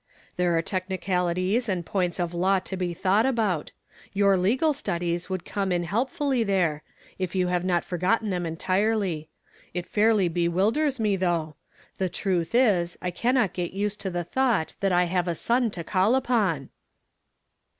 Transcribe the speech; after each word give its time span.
There 0.35 0.57
are 0.57 0.63
technicalities 0.63 1.69
and 1.69 1.85
jjoints 1.85 2.19
of 2.19 2.33
law 2.33 2.57
to 2.57 2.75
be 2.75 2.91
thought 2.91 3.27
about. 3.27 3.71
Your 4.13 4.35
legal 4.35 4.73
studies 4.73 5.29
would 5.29 5.45
come 5.45 5.71
in 5.71 5.83
helpfully 5.83 6.43
there, 6.43 6.81
if 7.19 7.33
j' 7.33 7.43
ou 7.43 7.47
have 7.49 7.63
not 7.63 7.83
forgotten 7.85 8.31
thom 8.31 8.47
entirely. 8.47 9.29
It 9.75 9.85
fairly 9.85 10.27
bewildei 10.27 10.87
s 10.87 10.99
me, 10.99 11.17
though. 11.17 11.55
The 11.99 12.09
trutli 12.09 12.49
is, 12.55 12.97
I 12.99 13.11
cannot 13.11 13.53
get 13.53 13.73
used 13.73 13.99
to 13.99 14.09
the 14.09 14.23
thought 14.23 14.73
that 14.79 14.91
I 14.91 15.03
have 15.03 15.27
a 15.27 15.35
son 15.35 15.69
to 15.69 15.83
call 15.83 16.15
upon." 16.15 16.69